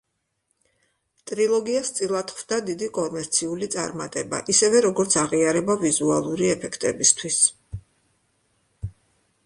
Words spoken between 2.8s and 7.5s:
კომერციული წარმატება, ისევე, როგორც აღიარება ვიზუალური ეფექტებისთვის.